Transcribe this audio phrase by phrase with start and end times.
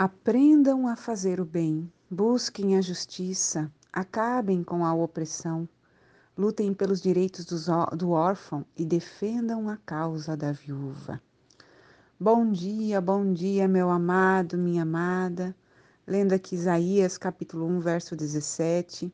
[0.00, 5.68] Aprendam a fazer o bem, busquem a justiça, acabem com a opressão,
[6.36, 11.20] lutem pelos direitos do órfão e defendam a causa da viúva.
[12.16, 15.52] Bom dia, bom dia, meu amado, minha amada.
[16.06, 19.12] Lendo aqui Isaías, capítulo 1, verso 17.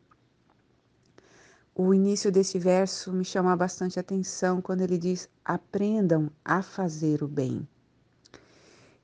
[1.75, 7.27] O início desse verso me chama bastante atenção quando ele diz: aprendam a fazer o
[7.27, 7.66] bem.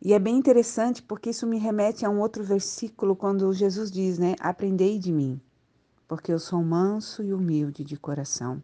[0.03, 4.19] E é bem interessante porque isso me remete a um outro versículo quando Jesus diz,
[4.19, 4.35] né?
[4.41, 5.39] Aprendei de mim,
[6.09, 8.63] porque eu sou manso e humilde de coração.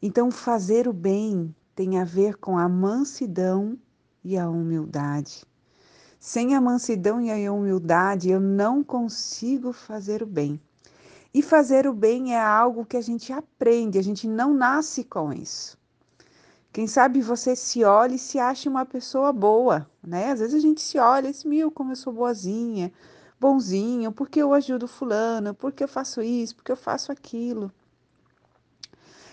[0.00, 3.76] Então, fazer o bem tem a ver com a mansidão
[4.22, 5.44] e a humildade.
[6.20, 10.60] Sem a mansidão e a humildade, eu não consigo fazer o bem.
[11.34, 15.32] E fazer o bem é algo que a gente aprende, a gente não nasce com
[15.32, 15.76] isso.
[16.76, 20.32] Quem sabe você se olha e se acha uma pessoa boa, né?
[20.32, 22.92] Às vezes a gente se olha e diz, meu, como eu sou boazinha,
[23.40, 27.72] bonzinho, porque eu ajudo fulano, porque eu faço isso, porque eu faço aquilo.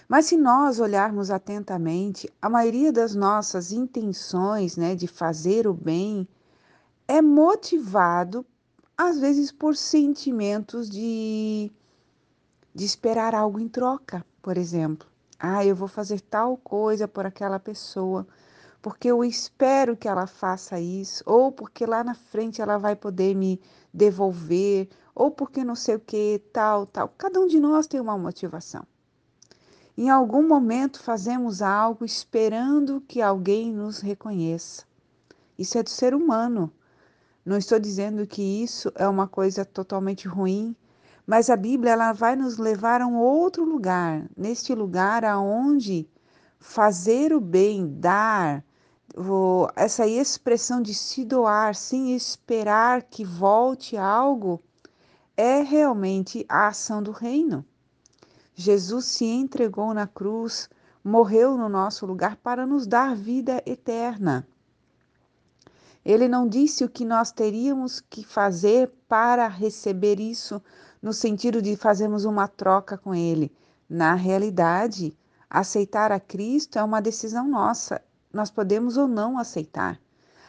[0.08, 6.26] Mas se nós olharmos atentamente, a maioria das nossas intenções, né, de fazer o bem,
[7.06, 8.46] é motivado
[8.98, 11.70] às vezes por sentimentos de
[12.74, 15.13] de esperar algo em troca, por exemplo.
[15.46, 18.26] Ah, eu vou fazer tal coisa por aquela pessoa,
[18.82, 23.36] porque eu espero que ela faça isso, ou porque lá na frente ela vai poder
[23.36, 23.60] me
[23.94, 27.10] devolver, ou porque não sei o que, tal, tal.
[27.18, 28.88] Cada um de nós tem uma motivação.
[29.98, 34.86] Em algum momento fazemos algo esperando que alguém nos reconheça.
[35.60, 36.72] Isso é do ser humano.
[37.46, 40.74] Não estou dizendo que isso é uma coisa totalmente ruim,
[41.26, 46.08] mas a Bíblia ela vai nos levar a um outro lugar, neste lugar aonde
[46.60, 48.64] fazer o bem, dar,
[49.76, 54.62] essa expressão de se doar sem esperar que volte algo,
[55.36, 57.66] é realmente a ação do reino.
[58.56, 60.70] Jesus se entregou na cruz,
[61.04, 64.48] morreu no nosso lugar para nos dar vida eterna.
[66.06, 70.62] Ele não disse o que nós teríamos que fazer para receber isso,
[71.04, 73.52] no sentido de fazermos uma troca com Ele.
[73.90, 75.14] Na realidade,
[75.50, 78.02] aceitar a Cristo é uma decisão nossa.
[78.32, 80.00] Nós podemos ou não aceitar.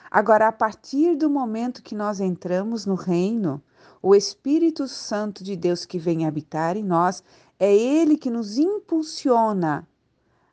[0.08, 3.60] Agora, a partir do momento que nós entramos no reino,
[4.00, 7.24] o Espírito Santo de Deus que vem habitar em nós,
[7.58, 9.84] é Ele que nos impulsiona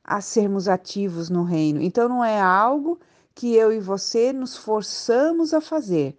[0.03, 1.79] a sermos ativos no reino.
[1.79, 2.99] Então, não é algo
[3.35, 6.17] que eu e você nos forçamos a fazer.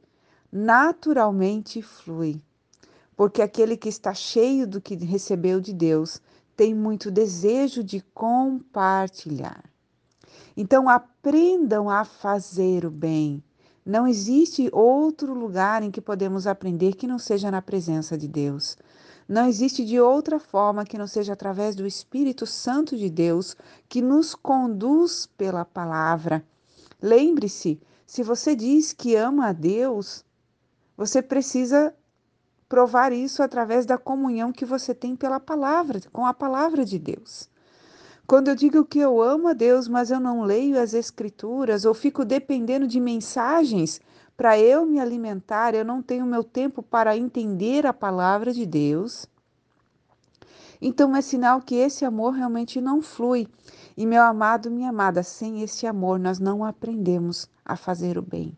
[0.53, 2.41] Naturalmente flui
[3.17, 6.21] porque aquele que está cheio do que recebeu de Deus
[6.57, 9.65] tem muito desejo de compartilhar.
[10.57, 13.43] Então aprendam a fazer o bem.
[13.85, 18.77] Não existe outro lugar em que podemos aprender que não seja na presença de Deus.
[19.29, 23.57] Não existe de outra forma que não seja através do Espírito Santo de Deus
[23.89, 26.45] que nos conduz pela palavra.
[27.01, 30.25] Lembre-se, se você diz que ama a Deus,
[30.97, 31.95] você precisa
[32.73, 37.47] provar isso através da comunhão que você tem pela palavra, com a palavra de Deus.
[38.27, 41.93] Quando eu digo que eu amo a Deus, mas eu não leio as Escrituras, ou
[41.93, 44.01] fico dependendo de mensagens
[44.39, 49.27] para eu me alimentar, eu não tenho meu tempo para entender a palavra de Deus,
[50.81, 53.47] então é sinal que esse amor realmente não flui.
[53.95, 58.57] E meu amado, minha amada, sem esse amor nós não aprendemos a fazer o bem.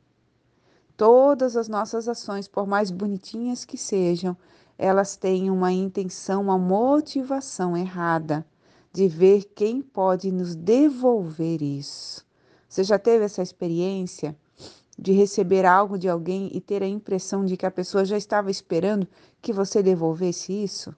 [0.96, 4.36] Todas as nossas ações, por mais bonitinhas que sejam,
[4.78, 8.46] elas têm uma intenção, uma motivação errada
[8.92, 12.24] de ver quem pode nos devolver isso.
[12.68, 14.36] Você já teve essa experiência
[14.96, 18.50] de receber algo de alguém e ter a impressão de que a pessoa já estava
[18.50, 19.08] esperando
[19.42, 20.94] que você devolvesse isso?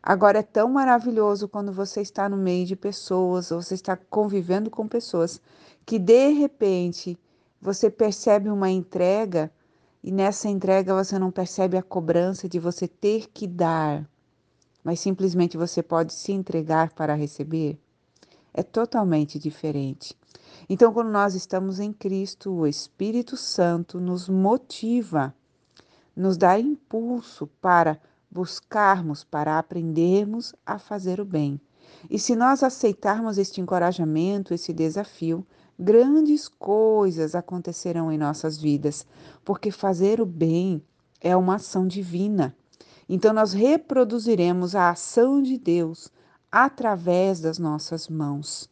[0.00, 4.70] Agora é tão maravilhoso quando você está no meio de pessoas, ou você está convivendo
[4.70, 5.40] com pessoas
[5.84, 7.18] que de repente
[7.62, 9.48] você percebe uma entrega
[10.02, 14.04] e nessa entrega você não percebe a cobrança de você ter que dar,
[14.82, 17.78] mas simplesmente você pode se entregar para receber?
[18.52, 20.18] É totalmente diferente.
[20.68, 25.32] Então, quando nós estamos em Cristo, o Espírito Santo nos motiva,
[26.16, 27.98] nos dá impulso para
[28.28, 31.60] buscarmos, para aprendermos a fazer o bem.
[32.10, 35.46] E se nós aceitarmos este encorajamento, esse desafio,
[35.82, 39.06] grandes coisas acontecerão em nossas vidas,
[39.44, 40.82] porque fazer o bem
[41.20, 42.56] é uma ação divina.
[43.08, 46.10] Então, nós reproduziremos a ação de Deus
[46.50, 48.70] através das nossas mãos.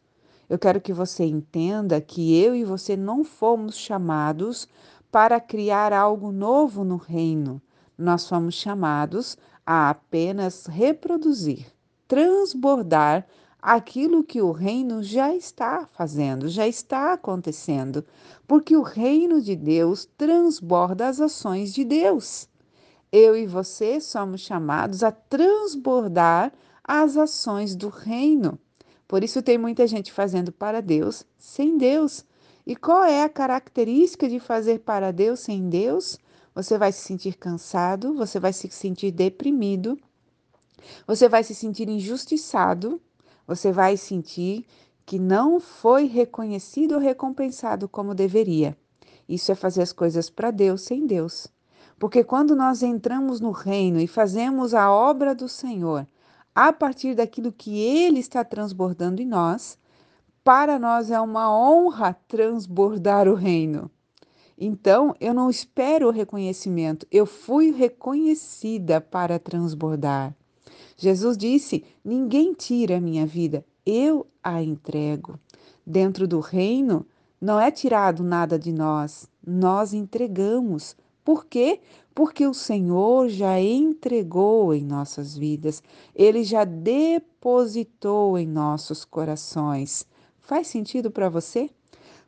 [0.49, 4.69] Eu quero que você entenda que eu e você não fomos chamados
[5.11, 7.61] para criar algo novo no reino.
[7.99, 9.37] Nós somos chamados
[9.67, 11.67] a apenas reproduzir,
[12.09, 13.27] transbordar
[13.61, 18.05] aquilo que o reino já está fazendo, já está acontecendo,
[18.47, 22.49] porque o reino de Deus transborda as ações de Deus.
[23.13, 26.53] Eu e você somos chamados a transbordar
[26.85, 28.59] as ações do reino.
[29.07, 32.25] Por isso tem muita gente fazendo para Deus sem Deus.
[32.67, 36.19] E qual é a característica de fazer para Deus sem Deus?
[36.55, 39.99] Você vai se sentir cansado, você vai se sentir deprimido,
[41.07, 43.01] você vai se sentir injustiçado,
[43.47, 44.67] você vai sentir
[45.05, 48.77] que não foi reconhecido ou recompensado como deveria.
[49.29, 51.49] Isso é fazer as coisas para Deus sem Deus.
[51.99, 56.07] Porque quando nós entramos no reino e fazemos a obra do Senhor,
[56.55, 59.79] a partir daquilo que Ele está transbordando em nós,
[60.43, 63.91] para nós é uma honra transbordar o reino.
[64.57, 70.35] Então, eu não espero o reconhecimento, eu fui reconhecida para transbordar.
[71.01, 75.41] Jesus disse: Ninguém tira a minha vida, eu a entrego.
[75.87, 77.07] Dentro do reino,
[77.41, 80.95] não é tirado nada de nós, nós entregamos.
[81.25, 81.81] Por quê?
[82.15, 85.83] Porque o Senhor já entregou em nossas vidas,
[86.15, 90.07] ele já depositou em nossos corações.
[90.39, 91.71] Faz sentido para você?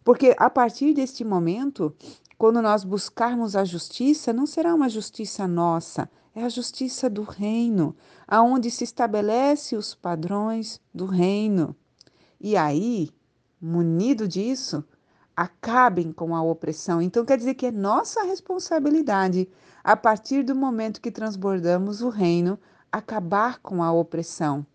[0.02, 1.94] Porque a partir deste momento,
[2.38, 7.94] quando nós buscarmos a justiça, não será uma justiça nossa, é a justiça do reino,
[8.26, 11.76] aonde se estabelece os padrões do reino.
[12.40, 13.10] E aí,
[13.60, 14.84] munido disso,
[15.36, 17.00] acabem com a opressão.
[17.02, 19.48] Então quer dizer que é nossa responsabilidade,
[19.84, 22.58] a partir do momento que transbordamos o reino,
[22.90, 24.66] acabar com a opressão.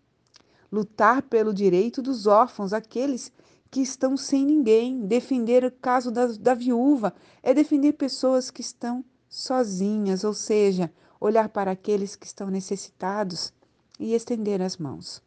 [0.70, 3.32] Lutar pelo direito dos órfãos, aqueles
[3.70, 5.06] que estão sem ninguém.
[5.06, 11.48] Defender o caso da, da viúva é defender pessoas que estão sozinhas, ou seja, olhar
[11.48, 13.52] para aqueles que estão necessitados
[13.98, 15.22] e estender as mãos.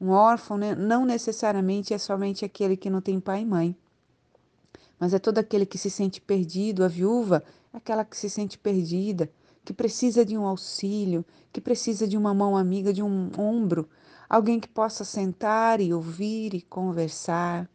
[0.00, 3.76] Um órfão né, não necessariamente é somente aquele que não tem pai e mãe,
[4.98, 6.84] mas é todo aquele que se sente perdido.
[6.84, 7.42] A viúva
[7.72, 9.30] é aquela que se sente perdida,
[9.64, 13.88] que precisa de um auxílio, que precisa de uma mão amiga, de um ombro,
[14.28, 17.68] alguém que possa sentar e ouvir e conversar.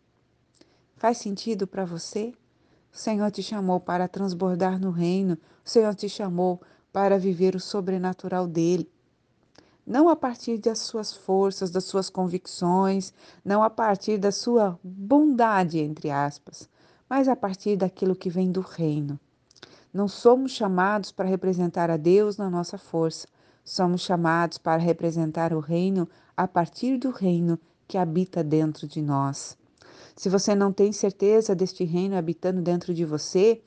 [0.95, 2.33] Faz sentido para você?
[2.93, 6.61] O Senhor te chamou para transbordar no reino, o Senhor te chamou
[6.97, 8.89] para viver o sobrenatural dele.
[9.85, 13.13] Não a partir das suas forças, das suas convicções,
[13.45, 16.67] não a partir da sua bondade, entre aspas,
[17.07, 19.19] mas a partir daquilo que vem do reino.
[19.93, 23.27] Não somos chamados para representar a Deus na nossa força,
[23.63, 29.55] somos chamados para representar o reino a partir do reino que habita dentro de nós.
[30.15, 33.61] Se você não tem certeza deste reino habitando dentro de você,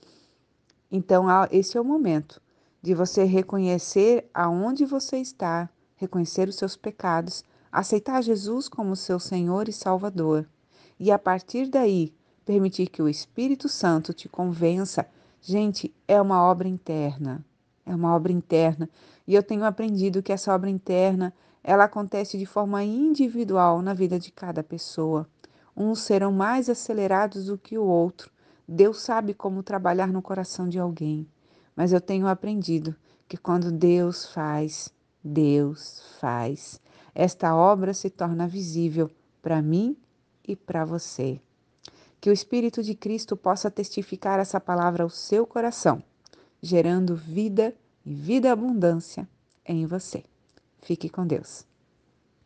[0.91, 2.43] então esse é o momento
[2.83, 9.69] de você reconhecer aonde você está, reconhecer os seus pecados, aceitar Jesus como seu Senhor
[9.69, 10.49] e Salvador.
[10.99, 12.13] E a partir daí,
[12.45, 15.07] permitir que o Espírito Santo te convença.
[15.41, 17.45] Gente, é uma obra interna.
[17.85, 18.89] É uma obra interna.
[19.27, 21.33] E eu tenho aprendido que essa obra interna,
[21.63, 25.29] ela acontece de forma individual na vida de cada pessoa.
[25.77, 28.31] Uns serão mais acelerados do que o outro.
[28.67, 31.27] Deus sabe como trabalhar no coração de alguém.
[31.81, 32.95] Mas eu tenho aprendido
[33.27, 34.93] que quando Deus faz,
[35.25, 36.79] Deus faz.
[37.15, 39.11] Esta obra se torna visível
[39.41, 39.97] para mim
[40.47, 41.41] e para você.
[42.21, 46.03] Que o Espírito de Cristo possa testificar essa palavra ao seu coração,
[46.61, 49.27] gerando vida e vida abundância
[49.65, 50.23] em você.
[50.83, 51.70] Fique com Deus.